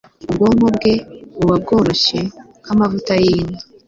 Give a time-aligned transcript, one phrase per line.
[0.29, 0.93] ubwonko bwe
[1.37, 2.19] buba bworoshe
[2.63, 3.59] nka mavuta y inka